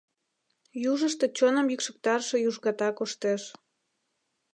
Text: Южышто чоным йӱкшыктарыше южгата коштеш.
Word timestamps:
Южышто 0.91 1.25
чоным 1.37 1.67
йӱкшыктарыше 1.71 2.37
южгата 2.47 2.89
коштеш. 2.97 3.41